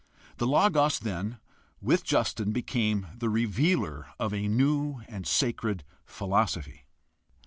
[0.37, 1.37] The Logos, then,
[1.79, 6.87] with Justin became the revealer of a new and sacred philosophy.